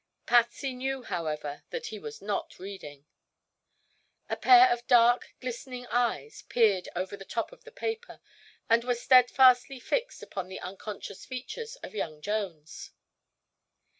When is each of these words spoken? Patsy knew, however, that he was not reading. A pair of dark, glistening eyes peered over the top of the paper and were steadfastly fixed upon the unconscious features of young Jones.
Patsy 0.25 0.73
knew, 0.73 1.03
however, 1.03 1.61
that 1.69 1.85
he 1.93 1.99
was 1.99 2.23
not 2.23 2.57
reading. 2.57 3.05
A 4.31 4.35
pair 4.35 4.71
of 4.73 4.87
dark, 4.87 5.35
glistening 5.39 5.85
eyes 5.91 6.41
peered 6.49 6.89
over 6.95 7.15
the 7.15 7.23
top 7.23 7.51
of 7.51 7.65
the 7.65 7.71
paper 7.71 8.19
and 8.67 8.83
were 8.83 8.95
steadfastly 8.95 9.79
fixed 9.79 10.23
upon 10.23 10.47
the 10.47 10.59
unconscious 10.59 11.23
features 11.23 11.75
of 11.83 11.93
young 11.93 12.19
Jones. 12.19 12.93